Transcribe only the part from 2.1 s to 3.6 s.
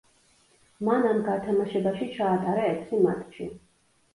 ჩაატარა ექვსი მატჩი.